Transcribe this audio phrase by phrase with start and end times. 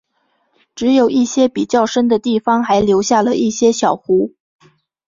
[0.73, 4.33] 只有一些比较深的地方还留下了一些小湖。